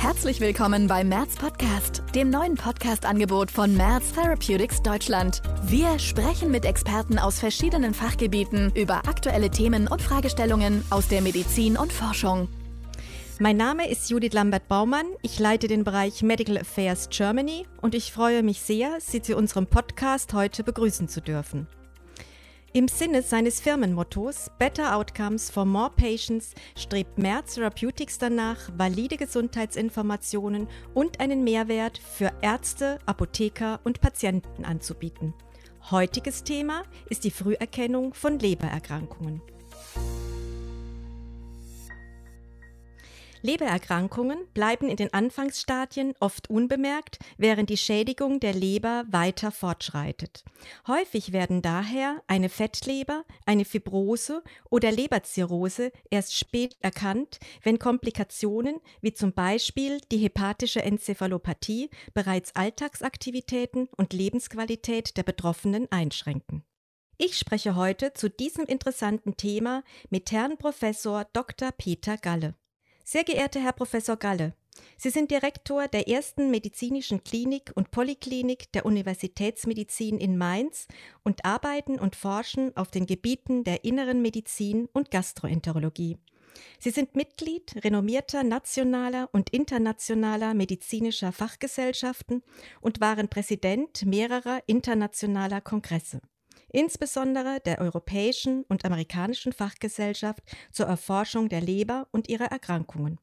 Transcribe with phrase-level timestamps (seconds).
[0.00, 5.42] Herzlich willkommen beim Merz Podcast, dem neuen Podcast-Angebot von Merz Therapeutics Deutschland.
[5.64, 11.76] Wir sprechen mit Experten aus verschiedenen Fachgebieten über aktuelle Themen und Fragestellungen aus der Medizin
[11.76, 12.48] und Forschung.
[13.40, 15.04] Mein Name ist Judith Lambert-Baumann.
[15.20, 19.66] Ich leite den Bereich Medical Affairs Germany und ich freue mich sehr, Sie zu unserem
[19.66, 21.66] Podcast heute begrüßen zu dürfen.
[22.72, 30.68] Im Sinne seines Firmenmottos Better Outcomes for More Patients strebt Merz Therapeutics danach, valide Gesundheitsinformationen
[30.94, 35.34] und einen Mehrwert für Ärzte, Apotheker und Patienten anzubieten.
[35.90, 39.42] Heutiges Thema ist die Früherkennung von Lebererkrankungen.
[43.42, 50.44] Lebererkrankungen bleiben in den Anfangsstadien oft unbemerkt, während die Schädigung der Leber weiter fortschreitet.
[50.86, 59.14] Häufig werden daher eine Fettleber, eine Fibrose oder Leberzirrhose erst spät erkannt, wenn Komplikationen wie
[59.14, 66.64] zum Beispiel die hepatische Enzephalopathie bereits Alltagsaktivitäten und Lebensqualität der Betroffenen einschränken.
[67.22, 71.70] Ich spreche heute zu diesem interessanten Thema mit Herrn Professor Dr.
[71.70, 72.54] Peter Galle.
[73.12, 74.54] Sehr geehrter Herr Professor Galle,
[74.96, 80.86] Sie sind Direktor der ersten medizinischen Klinik und Polyklinik der Universitätsmedizin in Mainz
[81.24, 86.18] und arbeiten und forschen auf den Gebieten der inneren Medizin und Gastroenterologie.
[86.78, 92.44] Sie sind Mitglied renommierter nationaler und internationaler medizinischer Fachgesellschaften
[92.80, 96.20] und waren Präsident mehrerer internationaler Kongresse
[96.72, 103.18] insbesondere der Europäischen und Amerikanischen Fachgesellschaft zur Erforschung der Leber und ihrer Erkrankungen.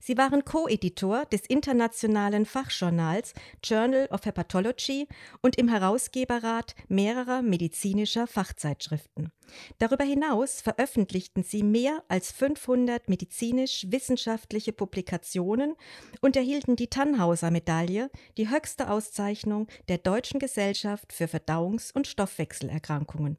[0.00, 5.08] Sie waren Co-Editor des internationalen Fachjournals Journal of Hepatology
[5.40, 9.30] und im Herausgeberrat mehrerer medizinischer Fachzeitschriften.
[9.78, 15.74] Darüber hinaus veröffentlichten sie mehr als 500 medizinisch-wissenschaftliche Publikationen
[16.20, 23.38] und erhielten die Tannhauser-Medaille, die höchste Auszeichnung der Deutschen Gesellschaft für Verdauungs- und Stoffwechselerkrankungen.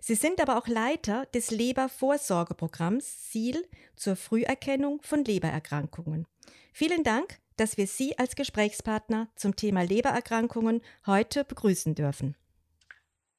[0.00, 6.26] Sie sind aber auch Leiter des Lebervorsorgeprogramms SIEL zur Früherkennung von Lebererkrankungen.
[6.72, 12.36] Vielen Dank, dass wir Sie als Gesprächspartner zum Thema Lebererkrankungen heute begrüßen dürfen.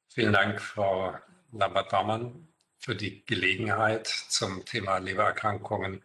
[0.08, 1.14] Vielen Dank, Frau
[1.52, 2.48] Lambert-Baumann,
[2.78, 6.02] für die Gelegenheit zum Thema Lebererkrankungen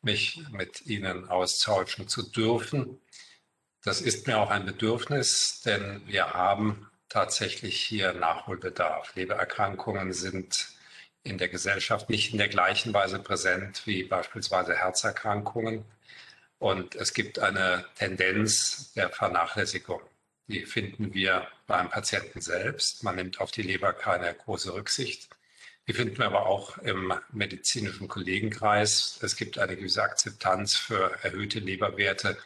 [0.00, 3.00] mich mit Ihnen austauschen zu dürfen.
[3.82, 9.14] Das ist mir auch ein Bedürfnis, denn wir haben tatsächlich hier Nachholbedarf.
[9.14, 10.68] Lebererkrankungen sind
[11.22, 15.84] in der Gesellschaft nicht in der gleichen Weise präsent wie beispielsweise Herzerkrankungen.
[16.58, 20.00] Und es gibt eine Tendenz der Vernachlässigung.
[20.46, 23.02] Die finden wir beim Patienten selbst.
[23.02, 25.28] Man nimmt auf die Leber keine große Rücksicht.
[25.86, 29.18] Die finden wir aber auch im medizinischen Kollegenkreis.
[29.22, 32.38] Es gibt eine gewisse Akzeptanz für erhöhte Leberwerte,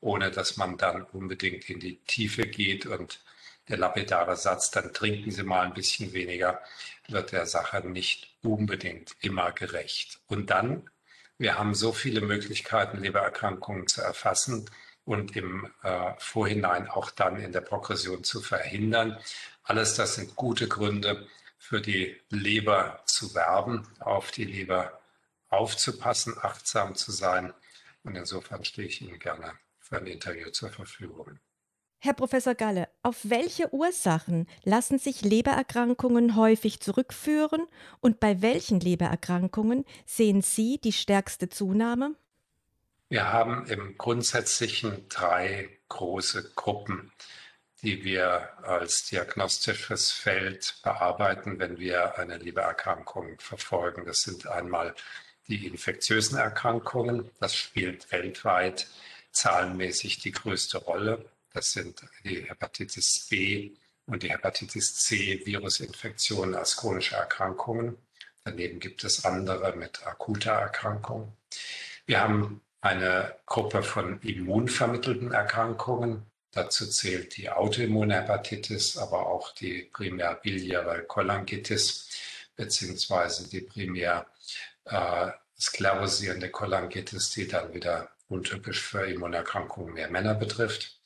[0.00, 3.20] ohne dass man dann unbedingt in die Tiefe geht und
[3.70, 6.60] der lapidare Satz, dann trinken Sie mal ein bisschen weniger,
[7.08, 10.20] wird der Sache nicht unbedingt immer gerecht.
[10.26, 10.90] Und dann,
[11.38, 14.68] wir haben so viele Möglichkeiten, Lebererkrankungen zu erfassen
[15.04, 19.18] und im äh, Vorhinein auch dann in der Progression zu verhindern.
[19.62, 21.26] Alles das sind gute Gründe
[21.56, 25.00] für die Leber zu werben, auf die Leber
[25.48, 27.52] aufzupassen, achtsam zu sein.
[28.02, 31.38] Und insofern stehe ich Ihnen gerne für ein Interview zur Verfügung.
[32.02, 37.66] Herr Professor Galle, auf welche Ursachen lassen sich Lebererkrankungen häufig zurückführen
[38.00, 42.14] und bei welchen Lebererkrankungen sehen Sie die stärkste Zunahme?
[43.10, 47.12] Wir haben im Grundsätzlichen drei große Gruppen,
[47.82, 54.06] die wir als diagnostisches Feld bearbeiten, wenn wir eine Lebererkrankung verfolgen.
[54.06, 54.94] Das sind einmal
[55.48, 57.30] die infektiösen Erkrankungen.
[57.40, 58.86] Das spielt weltweit
[59.32, 61.26] zahlenmäßig die größte Rolle.
[61.52, 63.72] Das sind die Hepatitis B
[64.06, 67.96] und die Hepatitis C Virusinfektionen als chronische Erkrankungen.
[68.44, 71.36] Daneben gibt es andere mit akuter Erkrankung.
[72.06, 76.26] Wir haben eine Gruppe von immunvermittelten Erkrankungen.
[76.52, 82.08] Dazu zählt die Autoimmunhepatitis, aber auch die primär biliäre Cholangitis
[82.56, 84.26] beziehungsweise die primär
[84.84, 90.99] äh, sklerosierende Cholangitis, die dann wieder untypisch für Immunerkrankungen mehr Männer betrifft.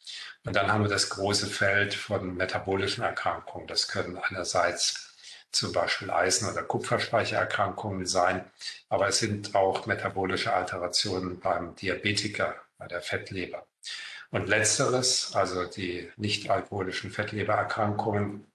[0.44, 3.66] Und dann haben wir das große Feld von metabolischen Erkrankungen.
[3.66, 5.14] Das können einerseits
[5.50, 8.50] zum Beispiel Eisen- oder Kupferspeichererkrankungen sein,
[8.88, 13.66] aber es sind auch metabolische Alterationen beim Diabetiker, bei der Fettleber.
[14.30, 18.50] Und letzteres, also die nicht alkoholischen Fettlebererkrankungen,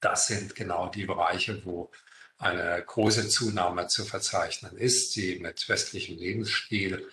[0.00, 1.90] das sind genau die Bereiche, wo
[2.38, 7.08] eine große Zunahme zu verzeichnen ist, die mit westlichem Lebensstil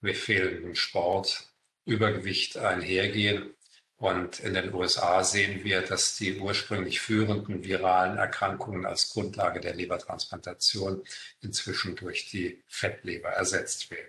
[0.00, 1.49] mit fehlendem Sport,
[1.90, 3.54] Übergewicht einhergehen.
[3.96, 9.74] Und in den USA sehen wir, dass die ursprünglich führenden viralen Erkrankungen als Grundlage der
[9.74, 11.02] Lebertransplantation
[11.42, 14.08] inzwischen durch die Fettleber ersetzt werden.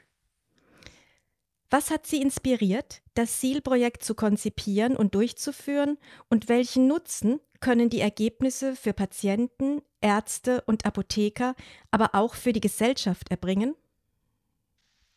[1.69, 5.98] Was hat Sie inspiriert, das SEAL-Projekt zu konzipieren und durchzuführen
[6.30, 11.56] und welchen Nutzen können die Ergebnisse für Patienten, Ärzte und Apotheker,
[11.89, 13.75] aber auch für die Gesellschaft erbringen?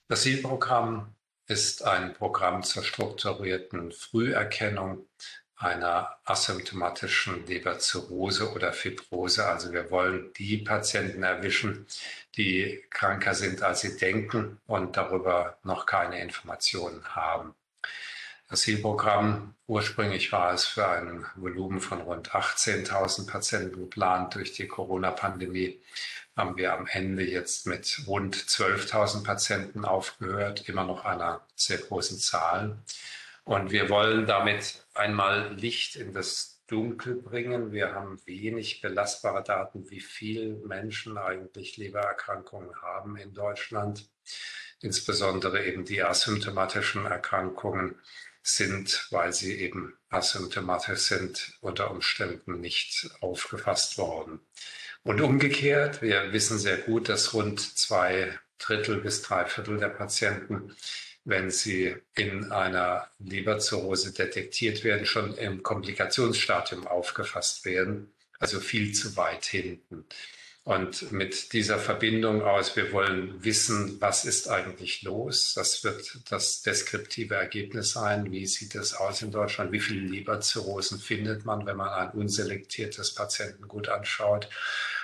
[0.08, 1.14] Das SEAL-Programm
[1.46, 5.06] ist ein Programm zur strukturierten Früherkennung
[5.56, 9.46] einer asymptomatischen Leberzirrhose oder Fibrose.
[9.46, 11.86] Also wir wollen die Patienten erwischen,
[12.36, 17.54] die kranker sind, als sie denken und darüber noch keine Informationen haben.
[18.48, 24.34] Das Zielprogramm, ursprünglich war es für ein Volumen von rund 18.000 Patienten geplant.
[24.34, 25.80] Durch die Corona-Pandemie
[26.36, 32.18] haben wir am Ende jetzt mit rund 12.000 Patienten aufgehört, immer noch einer sehr großen
[32.18, 32.76] Zahl.
[33.44, 37.72] Und wir wollen damit einmal Licht in das Dunkel bringen.
[37.72, 44.08] Wir haben wenig belastbare Daten, wie viele Menschen eigentlich Lebererkrankungen haben in Deutschland.
[44.80, 47.96] Insbesondere eben die asymptomatischen Erkrankungen
[48.46, 54.40] sind, weil sie eben asymptomatisch sind, unter Umständen nicht aufgefasst worden.
[55.02, 60.74] Und umgekehrt, wir wissen sehr gut, dass rund zwei Drittel bis drei Viertel der Patienten
[61.24, 69.16] wenn sie in einer Leberzirrhose detektiert werden, schon im Komplikationsstadium aufgefasst werden, also viel zu
[69.16, 70.04] weit hinten.
[70.64, 75.52] Und mit dieser Verbindung aus, wir wollen wissen, was ist eigentlich los.
[75.54, 78.32] Das wird das deskriptive Ergebnis sein.
[78.32, 79.72] Wie sieht es aus in Deutschland?
[79.72, 84.48] Wie viele Leberzirrhosen findet man, wenn man ein unselektiertes Patientengut anschaut?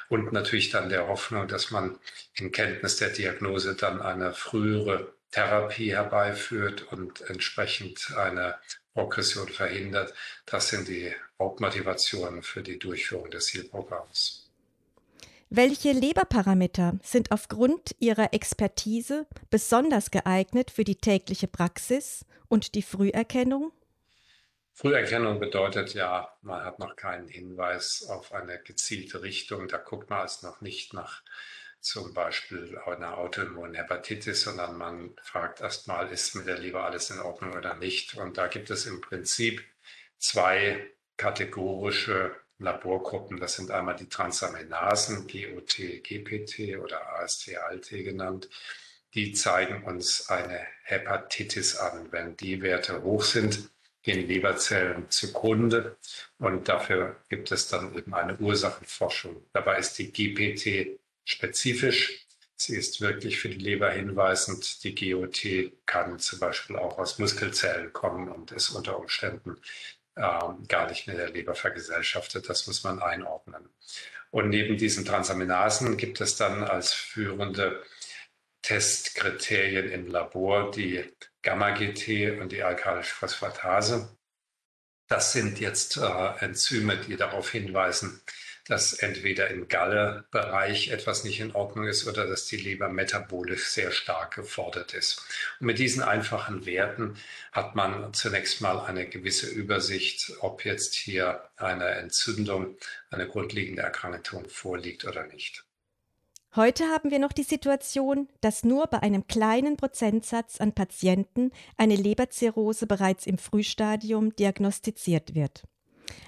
[0.08, 1.98] Und natürlich dann der Hoffnung, dass man
[2.34, 8.56] in Kenntnis der Diagnose dann eine frühere Therapie herbeiführt und entsprechend eine
[8.94, 10.14] Progression verhindert.
[10.46, 14.39] Das sind die Hauptmotivationen für die Durchführung des Zielprogramms.
[15.52, 23.72] Welche Leberparameter sind aufgrund Ihrer Expertise besonders geeignet für die tägliche Praxis und die Früherkennung?
[24.72, 29.66] Früherkennung bedeutet ja, man hat noch keinen Hinweis auf eine gezielte Richtung.
[29.66, 31.24] Da guckt man es noch nicht nach
[31.80, 37.18] zum Beispiel einer autoimmunen Hepatitis, sondern man fragt erstmal, ist mit der Leber alles in
[37.18, 38.14] Ordnung oder nicht.
[38.14, 39.64] Und da gibt es im Prinzip
[40.16, 43.40] zwei kategorische Laborgruppen.
[43.40, 48.48] Das sind einmal die Transaminasen, GOT, GPT oder AST-ALT genannt.
[49.14, 52.12] Die zeigen uns eine Hepatitis an.
[52.12, 53.70] Wenn die Werte hoch sind,
[54.02, 55.96] gehen Leberzellen zugrunde
[56.38, 59.44] und dafür gibt es dann eben eine Ursachenforschung.
[59.52, 62.26] Dabei ist die GPT spezifisch.
[62.56, 64.84] Sie ist wirklich für die Leber hinweisend.
[64.84, 69.56] Die GOT kann zum Beispiel auch aus Muskelzellen kommen und ist unter Umständen
[70.20, 72.48] ähm, gar nicht mehr der Leber vergesellschaftet.
[72.48, 73.68] Das muss man einordnen.
[74.30, 77.82] Und neben diesen Transaminasen gibt es dann als führende
[78.62, 81.04] Testkriterien im Labor die
[81.42, 84.16] Gamma-GT und die alkalische Phosphatase.
[85.08, 88.22] Das sind jetzt äh, Enzyme, die darauf hinweisen,
[88.66, 93.90] dass entweder im Gallebereich etwas nicht in Ordnung ist oder dass die Leber metabolisch sehr
[93.90, 95.22] stark gefordert ist.
[95.60, 97.16] Und mit diesen einfachen Werten
[97.52, 102.76] hat man zunächst mal eine gewisse Übersicht, ob jetzt hier eine Entzündung,
[103.10, 105.64] eine grundlegende Erkrankung vorliegt oder nicht.
[106.56, 111.94] Heute haben wir noch die Situation, dass nur bei einem kleinen Prozentsatz an Patienten eine
[111.94, 115.62] Leberzirrhose bereits im Frühstadium diagnostiziert wird.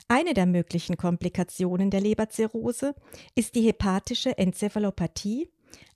[0.09, 2.95] Eine der möglichen Komplikationen der Leberzirrhose
[3.35, 5.49] ist die hepatische Enzephalopathie,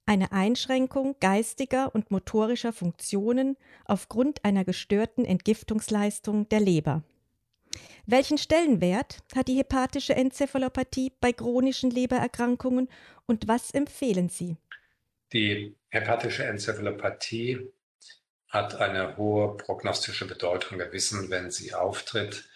[0.06, 7.02] eine Einschränkung geistiger und motorischer Funktionen aufgrund einer gestörten Entgiftungsleistung der Leber.
[8.06, 12.88] Welchen Stellenwert hat die hepatische Enzephalopathie bei chronischen Lebererkrankungen
[13.26, 14.56] und was empfehlen Sie?
[15.32, 17.68] Die hepatische Enzephalopathie
[18.48, 20.78] hat eine hohe prognostische Bedeutung.
[20.78, 22.48] Wir wissen, wenn sie auftritt,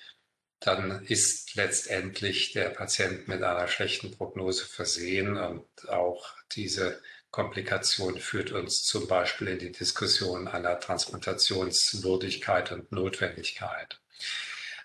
[0.61, 7.01] dann ist letztendlich der Patient mit einer schlechten Prognose versehen und auch diese
[7.31, 14.01] Komplikation führt uns zum Beispiel in die Diskussion einer Transplantationswürdigkeit und Notwendigkeit.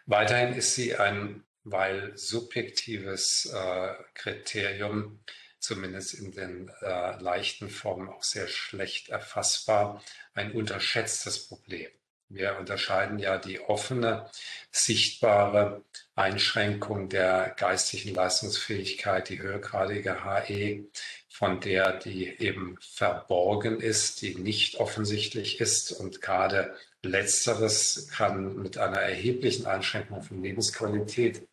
[0.05, 5.20] Weiterhin ist sie ein, weil subjektives äh, Kriterium,
[5.60, 10.03] zumindest in den äh, leichten Formen auch sehr schlecht erfassbar,
[10.36, 11.89] ein unterschätztes Problem.
[12.29, 14.29] Wir unterscheiden ja die offene,
[14.72, 15.84] sichtbare
[16.15, 20.86] Einschränkung der geistigen Leistungsfähigkeit, die höhergradige HE,
[21.29, 25.91] von der, die eben verborgen ist, die nicht offensichtlich ist.
[25.91, 31.48] Und gerade letzteres kann mit einer erheblichen Einschränkung von Lebensqualität,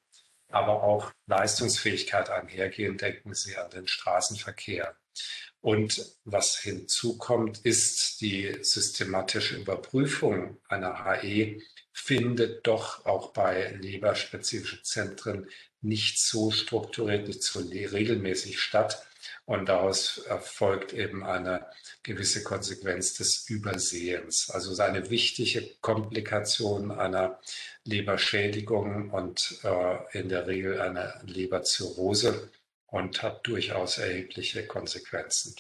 [0.49, 2.97] aber auch Leistungsfähigkeit einhergehen.
[2.97, 4.95] Denken Sie an den Straßenverkehr.
[5.63, 15.49] Und was hinzukommt, ist die systematische Überprüfung einer HE findet doch auch bei leberspezifischen Zentren
[15.81, 19.07] nicht so strukturiert, nicht so regelmäßig statt.
[19.45, 21.67] Und daraus erfolgt eben eine
[22.03, 24.51] gewisse Konsequenz des Übersehens.
[24.51, 27.39] Also eine wichtige Komplikation einer
[27.85, 32.51] Leberschädigung und äh, in der Regel eine Leberzirrhose
[32.93, 35.57] und hat durchaus erhebliche Konsequenzen.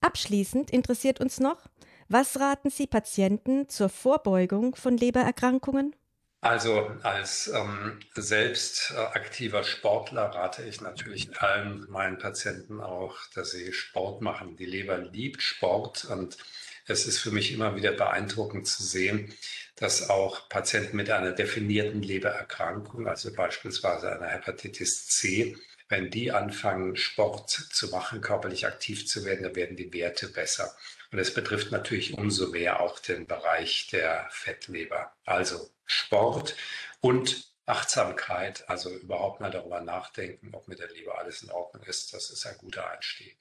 [0.00, 1.66] Abschließend interessiert uns noch,
[2.08, 5.94] was raten Sie Patienten zur Vorbeugung von Lebererkrankungen?
[6.40, 13.50] Also als ähm, selbst äh, aktiver Sportler rate ich natürlich allen meinen Patienten auch, dass
[13.50, 14.56] sie Sport machen.
[14.56, 16.38] Die Leber liebt Sport und
[16.86, 19.34] es ist für mich immer wieder beeindruckend zu sehen,
[19.74, 25.56] dass auch Patienten mit einer definierten Lebererkrankung, also beispielsweise einer Hepatitis C,
[25.88, 30.76] wenn die anfangen, Sport zu machen, körperlich aktiv zu werden, dann werden die Werte besser.
[31.10, 35.12] Und es betrifft natürlich umso mehr auch den Bereich der Fettleber.
[35.24, 36.54] Also Sport
[37.00, 42.12] und Achtsamkeit, also überhaupt mal darüber nachdenken, ob mit der Leber alles in Ordnung ist.
[42.12, 43.36] Das ist ein guter Einstieg.